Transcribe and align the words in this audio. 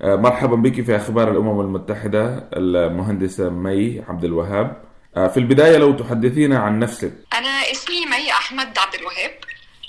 مرحبا 0.00 0.56
بك 0.56 0.84
في 0.84 0.96
أخبار 0.96 1.30
الأمم 1.30 1.60
المتحدة 1.60 2.48
المهندسه 2.52 3.50
مي 3.50 4.04
عبد 4.08 4.24
الوهاب. 4.24 4.82
في 5.14 5.36
البداية 5.36 5.76
لو 5.76 5.92
تحدثينا 5.92 6.58
عن 6.58 6.78
نفسك. 6.78 7.12
أنا 7.34 7.48
اسمي 7.48 8.06
مي 8.06 8.32
أحمد 8.32 8.78
عبد 8.78 8.94
الوهاب. 8.94 9.34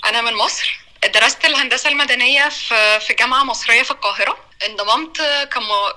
أنا 0.08 0.20
من 0.20 0.36
مصر. 0.36 0.80
درست 1.14 1.44
الهندسة 1.44 1.90
المدنية 1.90 2.48
في 2.48 3.00
في 3.00 3.14
جامعة 3.14 3.44
مصرية 3.44 3.82
في 3.82 3.90
القاهرة. 3.90 4.36
انضممت 4.68 5.22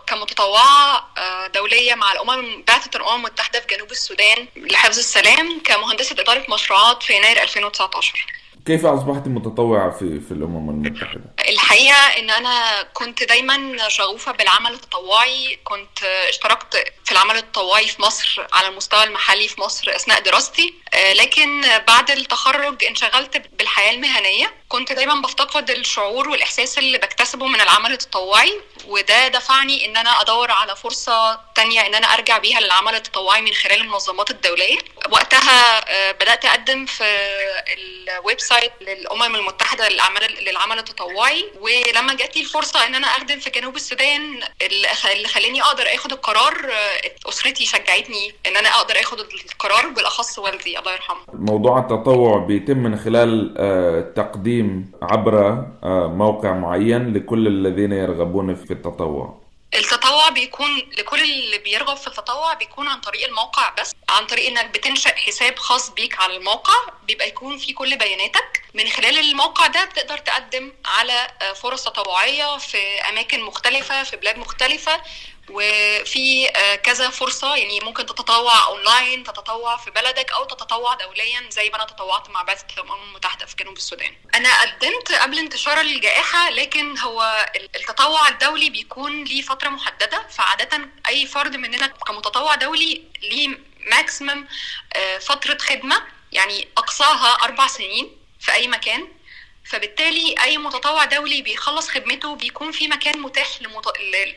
كمتطوعة 0.07 1.07
دولية 1.55 1.95
مع 1.95 2.11
الأمم 2.11 2.63
بعثه 2.67 2.99
الأمم 2.99 3.15
المتحدة 3.15 3.59
في 3.59 3.75
جنوب 3.75 3.91
السودان 3.91 4.47
لحفظ 4.57 4.97
السلام 4.97 5.61
كمهندسة 5.65 6.15
إدارة 6.19 6.53
مشروعات 6.53 7.03
في 7.03 7.13
يناير 7.13 7.41
2019 7.43 8.25
كيف 8.65 8.85
أصبحت 8.85 9.27
متطوعة 9.27 9.89
في 9.91 10.19
في 10.19 10.31
الأمم 10.31 10.69
المتحدة؟ 10.69 11.32
الحقيقة 11.49 11.95
إن 11.95 12.29
أنا 12.29 12.83
كنت 12.93 13.23
دايما 13.23 13.89
شغوفة 13.89 14.31
بالعمل 14.31 14.73
التطوعي، 14.73 15.59
كنت 15.63 16.03
اشتركت 16.03 16.93
في 17.05 17.11
العمل 17.11 17.37
التطوعي 17.37 17.87
في 17.87 18.01
مصر 18.01 18.47
على 18.53 18.67
المستوى 18.67 19.03
المحلي 19.03 19.47
في 19.47 19.61
مصر 19.61 19.95
أثناء 19.95 20.21
دراستي، 20.21 20.73
لكن 21.13 21.81
بعد 21.87 22.11
التخرج 22.11 22.83
انشغلت 22.85 23.37
بالحياة 23.37 23.91
المهنية، 23.91 24.53
كنت 24.69 24.91
دايما 24.91 25.21
بفتقد 25.21 25.69
الشعور 25.69 26.29
والإحساس 26.29 26.77
اللي 26.77 26.97
بكتسبه 26.97 27.47
من 27.47 27.61
العمل 27.61 27.91
التطوعي 27.91 28.61
وده 28.85 29.27
دفعني 29.27 29.85
إن 29.85 29.97
أنا 29.97 30.21
أدور 30.21 30.51
على 30.51 30.75
فرصة 30.75 31.41
تانية 31.55 31.81
إن 31.87 31.95
أنا 31.95 32.13
أرجع 32.13 32.37
بيها 32.37 32.59
للعمل 32.59 32.95
التطوعي 32.95 33.41
من 33.41 33.53
خلال 33.53 33.81
المنظمات 33.81 34.29
الدولية. 34.29 34.77
وقتها 35.09 35.79
بدأت 36.11 36.45
أقدم 36.45 36.85
في 36.85 37.03
ال 37.67 38.39
website 38.39 38.73
للأمم 38.81 39.35
المتحدة 39.35 39.89
للعمل 39.89 40.43
للعمل 40.45 40.79
التطوعي. 40.79 41.32
ولما 41.61 42.13
جات 42.13 42.35
لي 42.35 42.41
الفرصة 42.41 42.87
إن 42.87 42.95
أنا 42.95 43.07
أخدم 43.07 43.39
في 43.39 43.49
جنوب 43.49 43.75
السودان 43.75 44.21
اللي 44.61 45.27
خلاني 45.27 45.61
أقدر 45.61 45.83
آخد 45.95 46.11
القرار 46.11 46.53
أسرتي 47.29 47.65
شجعتني 47.65 48.33
إن 48.47 48.57
أنا 48.57 48.69
أقدر 48.69 48.99
آخد 48.99 49.19
القرار 49.19 49.87
بالأخص 49.87 50.39
والدي 50.39 50.79
الله 50.79 50.93
يرحمه. 50.93 51.21
موضوع 51.33 51.79
التطوع 51.79 52.37
بيتم 52.37 52.77
من 52.77 52.99
خلال 52.99 53.53
تقديم 54.15 54.91
عبر 55.01 55.65
موقع 56.07 56.53
معين 56.53 57.13
لكل 57.13 57.47
الذين 57.47 57.91
يرغبون 57.91 58.55
في 58.55 58.71
التطوع. 58.71 59.43
التطوع 59.75 60.22
بيكون 60.33 60.77
لكل 60.97 61.21
اللي 61.23 61.57
بيرغب 61.57 61.97
في 61.97 62.07
التطوع 62.07 62.53
بيكون 62.53 62.87
عن 62.87 63.01
طريق 63.01 63.27
الموقع 63.27 63.69
بس 63.69 63.91
عن 64.09 64.25
طريق 64.25 64.47
إنك 64.47 64.65
بتنشأ 64.65 65.15
حساب 65.15 65.59
خاص 65.59 65.89
بيك 65.89 66.19
على 66.19 66.35
الموقع 66.37 66.73
بيبقى 67.03 67.27
يكون 67.27 67.57
فيه 67.57 67.75
كل 67.75 67.97
بياناتك. 67.97 68.63
من 68.73 68.89
خلال 68.89 69.19
الموقع 69.19 69.67
ده 69.67 69.85
بتقدر 69.85 70.17
تقدم 70.17 70.73
على 70.85 71.27
فرص 71.61 71.83
تطوعية 71.83 72.57
في 72.57 73.01
أماكن 73.09 73.41
مختلفة 73.43 74.03
في 74.03 74.15
بلاد 74.17 74.37
مختلفة 74.37 75.01
وفي 75.49 76.47
كذا 76.83 77.09
فرصة. 77.09 77.55
يعني 77.55 77.79
ممكن 77.79 78.05
تتطوع 78.05 78.65
أونلاين 78.67 79.23
تتطوع 79.23 79.77
في 79.77 79.91
بلدك 79.91 80.31
أو 80.31 80.43
تتطوع 80.45 80.93
دوليا 80.93 81.49
زي 81.49 81.69
ما 81.69 81.75
أنا 81.75 81.85
تطوعت 81.85 82.29
مع 82.29 82.41
بعثة 82.43 82.65
الأمم 82.73 83.03
المتحدة 83.03 83.45
في 83.45 83.55
جنوب 83.55 83.77
السودان. 83.77 84.15
أنا 84.35 84.61
قدمت 84.61 85.11
قبل 85.11 85.39
انتشار 85.39 85.81
الجائحة 85.81 86.49
لكن 86.49 86.97
هو 86.99 87.47
التطوع 87.75 88.27
الدولي 88.27 88.69
بيكون 88.69 89.23
ليه 89.23 89.41
فترة 89.41 89.69
فعادة 90.29 90.89
أي 91.07 91.27
فرد 91.27 91.55
مننا 91.55 91.87
كمتطوع 91.87 92.55
دولي 92.55 93.03
ليه 93.21 93.57
maximum 93.91 94.47
فترة 95.19 95.57
خدمة 95.57 96.03
يعني 96.31 96.67
أقصاها 96.77 97.33
أربع 97.43 97.67
سنين 97.67 98.17
في 98.39 98.53
أي 98.53 98.67
مكان. 98.67 99.07
فبالتالي 99.65 100.35
أي 100.43 100.57
متطوع 100.57 101.05
دولي 101.05 101.41
بيخلص 101.41 101.89
خدمته 101.89 102.35
بيكون 102.35 102.71
في 102.71 102.87
مكان 102.87 103.21
متاح 103.21 103.61
لمت... 103.61 103.85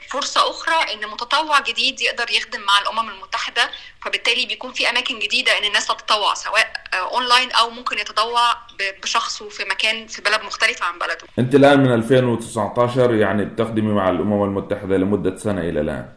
لفرصة 0.07 0.51
أخرى 0.51 0.95
إن 0.95 1.11
متطوع 1.11 1.61
جديد 1.61 2.01
يقدر 2.01 2.31
يخدم 2.31 2.61
مع 2.61 2.79
الأمم 2.79 3.11
المتحدة 3.11 3.71
فبالتالي 4.05 4.47
بيكون 4.47 4.73
في 4.73 4.91
أماكن 4.91 5.19
جديدة 5.19 5.59
إن 5.59 5.65
الناس 5.65 5.87
تتطوع 5.87 6.35
سواء 6.35 6.73
أونلاين 6.95 7.53
أو 7.53 7.71
ممكن 7.71 7.99
يتطوع 7.99 8.57
بشخصه 9.03 9.49
في 9.49 9.65
مكان 9.65 10.07
في 10.07 10.23
بلد 10.23 10.41
مختلف 10.45 10.83
عن 10.83 10.99
بلده. 10.99 11.27
أنت 11.39 11.55
الآن 11.55 11.81
من 11.81 11.95
2019 11.95 13.15
يعني 13.15 13.45
بتخدمي 13.45 13.93
مع 13.93 14.11
الأمم 14.11 14.45
المتحدة 14.45 14.97
لمدة 14.97 15.37
سنة 15.37 15.61
إلى 15.61 15.81
الآن. 15.81 16.13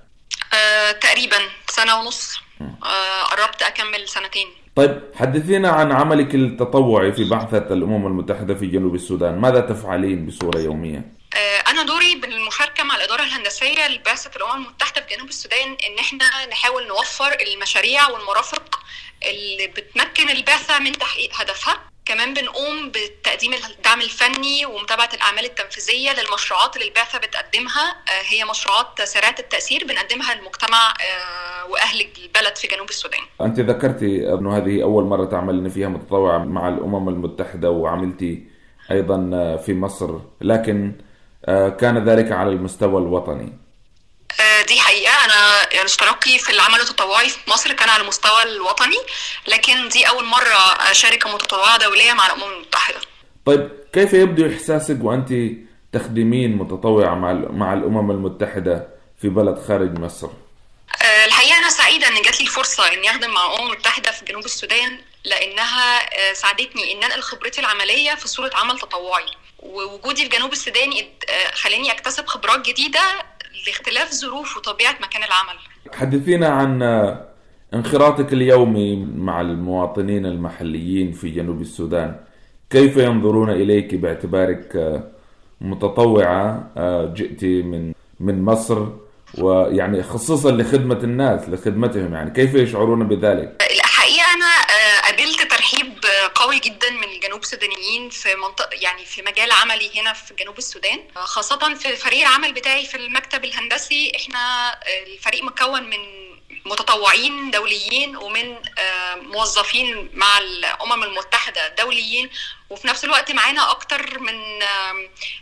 آه، 0.54 0.92
تقريبا 0.92 1.38
سنة 1.70 2.00
ونص 2.00 2.40
آه، 2.62 3.24
قربت 3.24 3.62
أكمل 3.62 4.10
سنتين. 4.10 4.48
طيب 4.76 5.02
حدثينا 5.16 5.70
عن 5.70 5.92
عملك 5.92 6.36
التطوعي 6.36 7.14
في 7.14 7.24
بعثة 7.24 7.58
الأمم 7.74 8.08
المتحدة 8.08 8.56
في 8.56 8.66
جنوب 8.68 8.96
السودان 8.96 9.40
ماذا 9.40 9.60
تفعلين 9.60 10.26
بصورة 10.26 10.60
يومية؟ 10.60 11.20
أنا 11.68 11.84
دوري 11.84 12.16
بالمشاركة 12.16 12.84
مع 12.84 12.96
الإدارة 12.96 13.24
الهندسية 13.24 13.88
لبعثة 13.88 14.32
الأمم 14.36 14.66
المتحدة 14.66 15.02
في 15.02 15.16
جنوب 15.16 15.30
السودان 15.30 15.68
إن 15.68 16.00
إحنا 16.00 16.26
نحاول 16.52 16.88
نوفر 16.88 17.38
المشاريع 17.54 18.10
والمرافق 18.10 18.80
اللي 19.26 19.68
بتمكن 19.68 20.30
البعثة 20.30 20.80
من 20.80 20.92
تحقيق 20.92 21.30
هدفها 21.42 21.80
كمان 22.06 22.34
بنقوم 22.34 22.92
بتقديم 23.40 23.54
الدعم 23.54 24.02
الفني 24.02 24.66
ومتابعة 24.66 25.10
الأعمال 25.14 25.46
التنفيذية 25.46 26.14
للمشروعات 26.14 26.76
اللي 26.76 26.88
البعثة 26.88 27.20
بتقدمها. 27.20 27.96
هي 28.28 28.46
مشروعات 28.46 29.02
سريعة 29.02 29.36
التأثير 29.40 29.86
بنقدمها 29.86 30.36
للمجتمع 30.36 30.94
وأهل 31.70 32.08
البلد 32.18 32.56
في 32.56 32.68
جنوب 32.68 32.90
السودان. 32.90 33.22
أنت 33.42 33.60
ذكرتي 33.60 34.34
أنه 34.34 34.58
هذه 34.58 34.84
أول 34.84 35.04
مرة 35.04 35.26
تعملين 35.26 35.70
فيها 35.70 35.88
متطوعة 35.88 36.38
مع 36.38 36.68
الأمم 36.68 37.10
المتحدة 37.10 37.70
وعملتي 37.70 38.44
أيضا 38.92 39.18
في 39.66 39.74
مصر. 39.74 40.20
لكن 40.42 40.96
كان 41.80 42.10
ذلك 42.10 42.32
على 42.32 42.50
المستوى 42.50 43.02
الوطني. 43.02 43.54
دي 44.68 44.80
حقيقة. 44.80 45.26
أنا 45.26 45.62
اشتراكي 45.86 46.40
في 46.40 46.50
العمل 46.50 46.80
التطوعي 46.80 47.30
في 47.30 47.38
مصر 47.50 47.74
كان 47.74 47.90
على 47.90 48.02
المستوى 48.04 48.44
الوطني 48.44 48.98
لكن 49.48 49.90
دي 49.90 50.10
أول 50.10 50.26
مرة 50.26 50.92
أشارك 50.92 51.24
كمتطوعة 51.24 51.78
دولية 51.78 52.14
مع 52.14 52.26
الأمم 52.26 52.44
المتحدة. 52.44 52.79
طيب 53.50 53.70
كيف 53.94 54.14
يبدو 54.14 54.48
إحساسك 54.48 54.98
وأنت 55.02 55.34
تخدمين 55.92 56.58
متطوعة 56.58 57.16
مع 57.16 57.34
مع 57.34 57.74
الأمم 57.74 58.12
المتحدة 58.12 58.88
في 59.18 59.30
بلد 59.30 59.60
خارج 59.60 60.00
مصر؟ 60.00 60.30
الحقيقة 61.26 61.58
أنا 61.58 61.70
سعيدة 61.70 62.08
إن 62.08 62.22
جات 62.26 62.42
لي 62.42 62.48
الفرصة 62.48 62.84
إني 62.94 63.10
أخدم 63.10 63.30
مع 63.30 63.54
الأمم 63.54 63.72
المتحدة 63.72 64.12
في 64.12 64.26
جنوب 64.26 64.46
السودان 64.46 64.98
لأنها 65.26 66.00
ساعدتني 66.34 66.94
إن 66.94 67.04
أنقل 67.04 67.22
خبرتي 67.22 67.62
العملية 67.62 68.16
في 68.16 68.28
صورة 68.28 68.52
عمل 68.54 68.80
تطوعي. 68.80 69.26
ووجودي 69.60 70.24
في 70.24 70.38
جنوب 70.38 70.52
السودان 70.52 70.90
خلاني 71.54 71.92
أكتسب 71.92 72.26
خبرات 72.26 72.70
جديدة 72.70 73.02
لاختلاف 73.68 74.12
ظروف 74.12 74.58
وطبيعة 74.58 74.96
مكان 75.02 75.24
العمل. 75.24 75.60
حدثينا 75.94 76.48
عن 76.48 76.84
انخراطك 77.74 78.34
اليومي 78.34 78.96
مع 79.16 79.42
المواطنين 79.42 80.26
المحليين 80.26 81.12
في 81.12 81.30
جنوب 81.30 81.62
السودان. 81.62 82.29
كيف 82.70 82.98
ينظرون 82.98 83.50
إليك 83.50 83.96
باعتبارك 83.96 85.02
متطوعة 85.62 86.72
جئت 87.16 87.44
من 87.44 87.94
من 88.20 88.42
مصر 88.46 88.86
ويعني 89.38 90.04
خصوصا 90.04 90.52
لخدمة 90.52 91.00
الناس 91.04 91.50
لخدمتهم 91.50 92.14
يعني 92.14 92.32
كيف 92.32 92.54
يشعرون 92.56 93.08
بذلك؟ 93.08 93.64
الحقيقة 93.72 94.26
أنا 94.36 94.52
قابلت 95.06 95.42
ترحيب 95.52 95.94
قوي 96.36 96.60
جدا 96.60 96.90
من 96.90 97.04
الجنوب 97.16 97.42
السودانيين 97.42 98.10
في 98.10 98.30
منطقة 98.36 98.70
يعني 98.82 99.06
في 99.06 99.22
مجال 99.22 99.52
عملي 99.52 99.90
هنا 100.02 100.14
في 100.14 100.34
جنوب 100.40 100.58
السودان 100.58 101.00
خاصة 101.16 101.74
في 101.74 101.96
فريق 101.96 102.28
العمل 102.28 102.54
بتاعي 102.54 102.86
في 102.86 102.98
المكتب 102.98 103.46
الهندسي 103.46 104.12
إحنا 104.16 104.40
الفريق 105.08 105.44
مكون 105.44 105.84
من 105.84 106.29
متطوعين 106.66 107.52
دوليين 107.52 108.16
ومن 108.18 108.56
موظفين 109.16 110.10
مع 110.14 110.38
الأمم 110.38 111.04
المتحدة 111.04 111.68
دوليين 111.68 112.30
وفي 112.70 112.88
نفس 112.88 113.06
الوقت 113.06 113.32
معانا 113.32 113.72
أكتر 113.72 114.20
من 114.20 114.60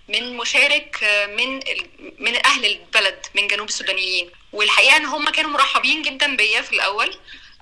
من 0.07 0.37
مشارك 0.37 1.03
من 1.37 1.59
من 2.19 2.45
أهل 2.45 2.65
البلد 2.65 3.25
من 3.35 3.47
جنوب 3.47 3.67
السودانيين. 3.67 4.31
والحقيقة 4.53 4.97
إن 4.97 5.05
هم 5.05 5.29
كانوا 5.29 5.51
مرحبين 5.51 6.01
جدا 6.01 6.35
بيا 6.35 6.61
في 6.61 6.73
الأول. 6.73 7.19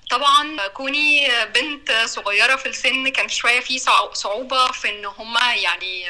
طبعا 0.10 0.68
كوني 0.68 1.28
بنت 1.46 1.92
صغيرة 2.06 2.56
في 2.56 2.66
السن 2.66 3.10
كان 3.10 3.30
شوية 3.30 3.60
في 3.60 3.80
صعوبة 4.14 4.72
في 4.72 4.90
إن 4.90 5.06
هم 5.06 5.38
يعني 5.38 6.06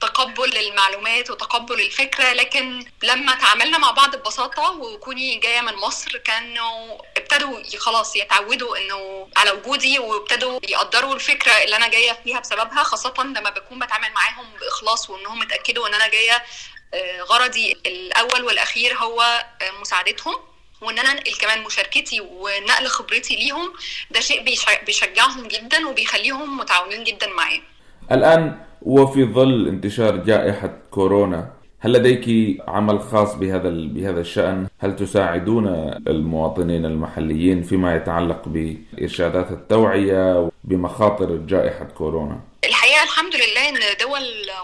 تقبل 0.00 0.56
المعلومات 0.58 1.30
وتقبل 1.30 1.80
الفكرة 1.80 2.32
لكن 2.32 2.84
لما 3.02 3.34
تعاملنا 3.34 3.78
مع 3.78 3.90
بعض 3.90 4.16
ببساطة 4.16 4.70
وكوني 4.70 5.36
جاية 5.36 5.60
من 5.60 5.74
مصر 5.74 6.18
كانوا 6.18 6.98
ابتدوا 7.16 7.62
خلاص 7.78 8.16
يتعودوا 8.16 8.76
إنه 8.78 9.28
على 9.36 9.50
وجودي 9.50 9.98
وابتدوا 9.98 10.60
يقدروا 10.68 11.14
الفكرة 11.14 11.52
اللي 11.52 11.76
أنا 11.76 11.88
جاية 11.88 12.20
فيها 12.24 12.40
بسببها 12.40 12.82
خاصة 12.82 13.14
لما 13.18 13.50
بكون 13.50 13.78
بتعامل 13.78 14.12
معاهم 14.12 14.46
بإخلاص 14.60 15.10
وإنهم 15.10 15.42
اتأكدوا 15.42 15.88
إن 15.88 15.94
أنا 15.94 16.08
جاية 16.08 16.44
غرضي 17.22 17.72
الأول 17.86 18.42
والأخير 18.44 18.94
هو 18.98 19.46
مساعدتهم 19.80 20.34
وإن 20.80 20.98
أنا 20.98 21.12
انقل 21.12 21.34
كمان 21.36 21.62
مشاركتي 21.62 22.20
ونقل 22.20 22.86
خبرتي 22.88 23.36
ليهم 23.36 23.74
ده 24.10 24.20
شيء 24.20 24.40
بيشجعهم 24.84 25.48
جدا 25.48 25.88
وبيخليهم 25.88 26.56
متعاونين 26.56 27.04
جدا 27.04 27.26
معايا. 27.26 27.62
الآن 28.12 28.58
وفي 28.82 29.24
ظل 29.24 29.68
انتشار 29.68 30.16
جائحة 30.16 30.70
كورونا 30.90 31.50
هل 31.80 31.92
لديك 31.92 32.56
عمل 32.68 33.00
خاص 33.00 33.34
بهذا 33.34 33.68
بهذا 33.70 34.20
الشأن؟ 34.20 34.66
هل 34.78 34.96
تساعدون 34.96 35.66
المواطنين 36.08 36.84
المحليين 36.86 37.62
فيما 37.62 37.96
يتعلق 37.96 38.42
بإرشادات 38.46 39.50
التوعية 39.50 40.50
بمخاطر 40.64 41.36
جائحة 41.36 41.84
كورونا؟ 41.84 42.40
الحقيقة 42.64 43.02
الحمد 43.02 43.34
لله 43.34 43.68
إن 43.68 43.74
دول 44.00 44.22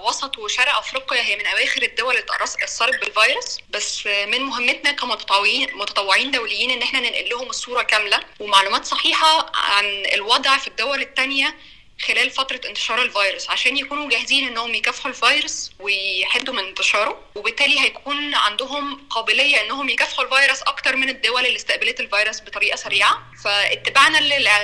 وسط 0.09 0.39
وشرق 0.39 0.79
أفريقيا 0.79 1.23
هي 1.23 1.37
من 1.37 1.47
أواخر 1.47 1.83
الدول 1.83 2.15
اللي 2.15 2.65
اثرت 2.65 3.01
بالفيروس 3.01 3.59
بس 3.75 4.07
من 4.33 4.41
مهمتنا 4.43 4.93
كمتطوعين 4.93 5.69
متطوعين 5.81 6.31
دوليين 6.31 6.71
إن 6.71 6.83
إحنا 6.83 7.01
ننقل 7.01 7.29
لهم 7.31 7.49
الصورة 7.49 7.83
كاملة 7.83 8.21
ومعلومات 8.41 8.85
صحيحة 8.85 9.47
عن 9.55 9.85
الوضع 10.15 10.57
في 10.59 10.69
الدول 10.69 11.01
الثانية 11.01 11.55
خلال 12.01 12.31
فترة 12.31 12.61
انتشار 12.69 13.03
الفيروس 13.03 13.51
عشان 13.51 13.77
يكونوا 13.77 14.11
جاهزين 14.11 14.49
إنهم 14.49 14.75
يكافحوا 14.75 15.11
الفيروس 15.11 15.71
ويحدوا 15.81 16.55
من 16.55 16.65
انتشاره 16.65 17.21
وبالتالي 17.35 17.81
هيكون 17.81 18.35
عندهم 18.35 19.07
قابلية 19.11 19.61
إنهم 19.63 19.89
يكافحوا 19.89 20.25
الفيروس 20.25 20.63
أكتر 20.63 20.97
من 20.97 21.09
الدول 21.09 21.47
اللي 21.47 21.57
استقبلت 21.57 22.01
الفيروس 22.01 22.41
بطريقة 22.41 22.77
سريعة. 22.77 23.23
فاتباعنا 23.45 24.19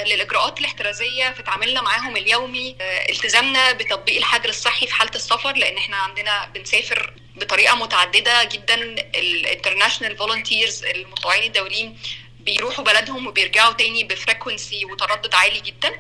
للإجراءات 0.05 0.61
الاحترازية 0.61 1.31
في 1.31 1.43
تعاملنا 1.43 1.81
معاهم 1.83 2.17
اليومي 2.17 2.77
التزامنا 3.11 3.73
بتطبيق 3.73 4.17
الحجر 4.17 4.49
الصحي 4.49 4.87
في 4.87 4.95
حالة 4.95 5.15
السفر 5.15 5.53
لأن 5.57 5.77
إحنا 5.77 5.97
عندنا 5.97 6.51
بنسافر 6.55 7.13
بطريقة 7.37 7.75
متعددة 7.77 8.45
جدا. 8.45 8.75
ال 9.15 9.22
international 9.22 10.17
volunteers 10.17 10.85
المتطوعين 10.85 11.43
الدوليين 11.43 11.99
بيروحوا 12.41 12.85
بلدهم 12.85 13.27
وبيرجعوا 13.27 13.73
تاني 13.73 14.05
ب 14.05 14.13
frequency 14.13 14.85
وتردد 14.85 15.35
عالي 15.35 15.61
جدا. 15.61 15.93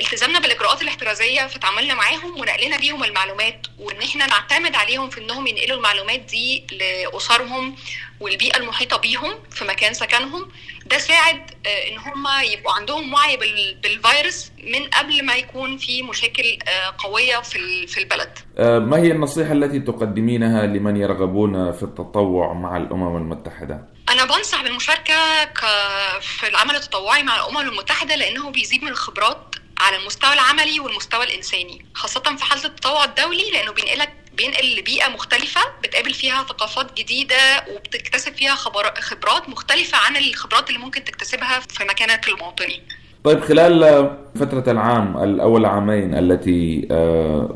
التزامنا 0.00 0.38
بالاجراءات 0.40 0.82
الاحترازية 0.82 1.46
في 1.46 1.58
تعاملنا 1.58 1.94
معاهم 1.94 2.40
ونقلنا 2.40 2.76
ليهم 2.76 3.04
المعلومات 3.04 3.66
وإن 3.78 4.02
إحنا 4.02 4.26
نعتمد 4.26 4.74
عليهم 4.74 5.10
في 5.10 5.20
إنهم 5.20 5.46
ينقلوا 5.46 5.76
المعلومات 5.76 6.20
دي 6.20 6.66
لأسرهم 6.72 7.76
والبيئة 8.20 8.56
المحيطة 8.56 8.96
بيهم 8.96 9.34
في 9.50 9.64
مكان 9.64 9.94
سكنهم 9.94 10.48
ده 10.86 10.98
ساعد 10.98 11.50
إن 11.90 11.98
هم 11.98 12.26
يبقوا 12.52 12.72
عندهم 12.72 13.14
وعي 13.14 13.36
بالفيروس 13.82 14.50
من 14.64 14.84
قبل 14.84 15.24
ما 15.24 15.34
يكون 15.34 15.76
في 15.78 16.02
مشاكل 16.02 16.58
قوية 16.98 17.36
في 17.40 17.86
في 17.86 18.00
البلد. 18.00 18.38
ما 18.88 18.96
هي 18.96 19.10
النصيحة 19.12 19.52
التي 19.52 19.80
تقدمينها 19.80 20.66
لمن 20.66 20.96
يرغبون 20.96 21.72
في 21.72 21.82
التطوع 21.82 22.52
مع 22.52 22.76
الأمم 22.76 23.16
المتحدة؟ 23.16 23.88
أنا 24.08 24.24
بنصح 24.24 24.62
بالمشاركة 24.62 25.14
في 26.20 26.48
العمل 26.48 26.74
التطوعي 26.76 27.22
مع 27.22 27.36
الأمم 27.36 27.58
المتحدة 27.58 28.14
لأنه 28.16 28.50
بيزيد 28.50 28.82
من 28.82 28.88
الخبرات 28.88 29.47
على 29.80 29.96
المستوى 29.96 30.32
العملي 30.32 30.80
والمستوى 30.80 31.24
الإنساني 31.24 31.84
خاصة 31.94 32.20
في 32.36 32.44
حالة 32.44 32.64
التطوع 32.64 33.04
الدولي 33.04 33.50
لأنه 33.52 33.72
بينقلك 33.72 34.08
بينقل 34.36 34.78
لبيئة 34.78 35.08
مختلفة 35.08 35.60
بتقابل 35.82 36.14
فيها 36.14 36.42
ثقافات 36.42 36.98
جديدة 36.98 37.36
وبتكتسب 37.76 38.32
فيها 38.32 38.54
خبرات 38.54 39.48
مختلفة 39.48 39.98
عن 39.98 40.16
الخبرات 40.16 40.68
اللي 40.68 40.80
ممكن 40.80 41.04
تكتسبها 41.04 41.60
في 41.60 41.84
مكانك 41.84 42.28
المواطني 42.28 42.82
طيب 43.24 43.40
خلال 43.40 44.10
فترة 44.34 44.72
العام 44.72 45.22
الأول 45.22 45.64
عامين 45.66 46.14
التي 46.14 46.88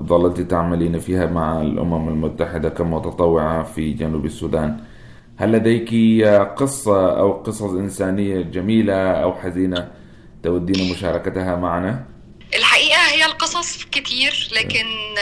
ظلت 0.07 0.41
تعملين 0.41 0.99
فيها 0.99 1.27
مع 1.27 1.61
الأمم 1.61 2.09
المتحدة 2.09 2.69
كمتطوعة 2.69 3.63
في 3.63 3.93
جنوب 3.93 4.25
السودان 4.25 4.81
هل 5.37 5.53
لديك 5.53 6.25
قصة 6.57 7.19
أو 7.19 7.33
قصص 7.33 7.63
إنسانية 7.73 8.41
جميلة 8.41 9.11
أو 9.13 9.35
حزينة 9.35 9.91
تودين 10.43 10.93
مشاركتها 10.93 11.57
معنا؟ 11.57 12.05
القصص 13.62 13.85
كتير 13.85 14.49
لكن 14.53 15.14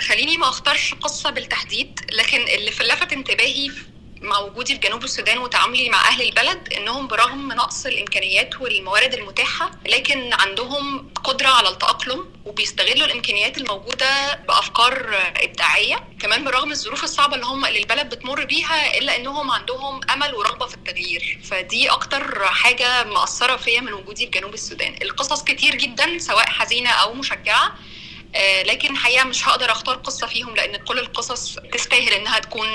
خليني 0.00 0.36
ما 0.36 0.48
أختارش 0.48 0.94
قصة 0.94 1.30
بالتحديد 1.30 2.00
لكن 2.12 2.40
اللي 2.42 2.70
لفت 2.70 3.12
انتباهي 3.12 3.70
مع 4.26 4.38
وجودي 4.38 4.74
في 4.74 4.80
جنوب 4.80 5.04
السودان 5.04 5.38
وتعاملي 5.38 5.90
مع 5.90 6.08
أهل 6.08 6.22
البلد 6.22 6.72
إنهم 6.72 7.06
برغم 7.06 7.52
نقص 7.52 7.86
الإمكانيات 7.86 8.60
والموارد 8.60 9.14
المتاحة 9.14 9.70
لكن 9.86 10.32
عندهم 10.32 11.12
قدرة 11.24 11.48
على 11.48 11.68
التأقلم 11.68 12.24
وبيستغلوا 12.44 13.06
الإمكانيات 13.06 13.58
الموجودة 13.58 14.34
بأفكار 14.34 15.16
إبداعية. 15.36 16.08
كمان 16.20 16.44
برغم 16.44 16.70
الظروف 16.72 17.04
الصعبة 17.04 17.34
اللي 17.34 17.46
هم 17.46 17.64
اللي 17.64 17.78
البلد 17.78 18.14
بتمر 18.14 18.44
بيها 18.44 18.98
إلا 18.98 19.16
إنهم 19.16 19.50
عندهم 19.50 20.00
أمل 20.10 20.34
ورغبة 20.34 20.66
في 20.66 20.74
التغيير. 20.74 21.38
فدي 21.44 21.90
أكتر 21.90 22.44
حاجة 22.44 23.04
مأثرة 23.04 23.56
فيا 23.56 23.80
من 23.80 23.92
وجودي 23.92 24.24
في 24.26 24.30
جنوب 24.30 24.54
السودان. 24.54 24.94
القصص 25.02 25.44
كتير 25.44 25.74
جدا 25.74 26.18
سواء 26.18 26.46
حزينة 26.46 26.90
أو 26.90 27.14
مشجعة 27.14 27.74
لكن 28.64 28.92
الحقيقة 28.92 29.24
مش 29.24 29.48
هقدر 29.48 29.72
أختار 29.72 29.96
قصة 29.96 30.26
فيهم 30.26 30.54
لأن 30.56 30.76
كل 30.76 30.98
القصص 30.98 31.56
تستاهل 31.72 32.12
إنها 32.12 32.38
تكون 32.38 32.68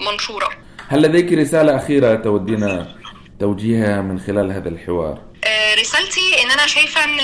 منشورة. 0.00 0.67
هل 0.90 1.02
لديك 1.02 1.32
رسالة 1.32 1.76
أخيرة 1.76 2.14
تودينا 2.14 2.96
توجيهها 3.40 4.02
من 4.02 4.20
خلال 4.20 4.52
هذا 4.52 4.68
الحوار؟ 4.68 5.22
رسالتي 5.80 6.42
إن 6.42 6.50
أنا 6.50 6.66
شايفة 6.66 7.04
إن 7.04 7.18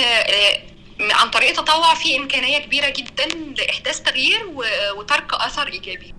عن 1.12 1.30
طريق 1.30 1.48
التطوع 1.48 1.94
في 1.94 2.16
إمكانية 2.16 2.58
كبيرة 2.58 2.88
جدا 2.88 3.26
لإحداث 3.58 4.00
تغيير 4.00 4.40
وترك 4.96 5.34
أثر 5.34 5.66
إيجابي. 5.66 6.14